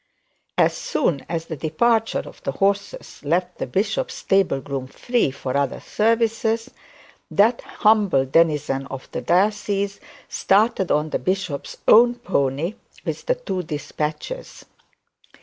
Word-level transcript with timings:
As 0.57 0.75
soon 0.75 1.23
as 1.29 1.45
the 1.45 1.55
departure 1.55 2.23
of 2.25 2.41
the 2.41 2.53
horses 2.53 3.23
left 3.23 3.59
the 3.59 3.67
bishop's 3.67 4.15
stable 4.15 4.59
groom 4.59 4.87
free 4.87 5.29
for 5.29 5.55
other 5.55 5.79
services, 5.79 6.71
that 7.29 7.61
humble 7.61 8.25
denizen 8.25 8.87
of 8.87 9.07
the 9.11 9.21
diocese 9.21 9.99
started 10.27 10.91
on 10.91 11.11
the 11.11 11.19
bishop's 11.19 11.77
own 11.87 12.15
pony 12.15 12.73
with 13.05 13.27
the 13.27 13.35
two 13.35 13.61
despatches. 13.61 14.65